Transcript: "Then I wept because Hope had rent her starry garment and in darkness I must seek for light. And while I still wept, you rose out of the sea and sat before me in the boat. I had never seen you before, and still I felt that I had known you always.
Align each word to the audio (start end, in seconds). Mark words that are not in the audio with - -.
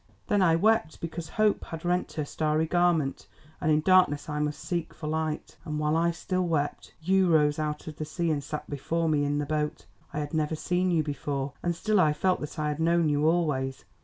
"Then 0.29 0.41
I 0.41 0.55
wept 0.55 0.99
because 0.99 1.29
Hope 1.29 1.65
had 1.65 1.85
rent 1.85 2.13
her 2.13 2.25
starry 2.25 2.65
garment 2.65 3.27
and 3.61 3.71
in 3.71 3.81
darkness 3.81 4.27
I 4.27 4.39
must 4.39 4.59
seek 4.59 4.95
for 4.95 5.05
light. 5.05 5.57
And 5.63 5.77
while 5.77 5.95
I 5.95 6.09
still 6.09 6.41
wept, 6.47 6.95
you 7.03 7.31
rose 7.31 7.59
out 7.59 7.85
of 7.85 7.97
the 7.97 8.03
sea 8.05 8.31
and 8.31 8.43
sat 8.43 8.67
before 8.67 9.07
me 9.07 9.23
in 9.25 9.37
the 9.37 9.45
boat. 9.45 9.85
I 10.11 10.17
had 10.17 10.33
never 10.33 10.55
seen 10.55 10.89
you 10.89 11.03
before, 11.03 11.53
and 11.61 11.75
still 11.75 11.99
I 11.99 12.13
felt 12.13 12.41
that 12.41 12.57
I 12.57 12.69
had 12.69 12.79
known 12.79 13.09
you 13.09 13.27
always. 13.27 13.85